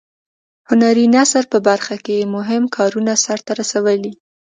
هنري 0.69 1.05
نثر 1.15 1.43
په 1.53 1.57
برخه 1.67 1.95
کې 2.03 2.13
یې 2.19 2.25
مهم 2.35 2.63
کارونه 2.75 3.13
سرته 3.25 3.51
رسولي. 3.59 4.13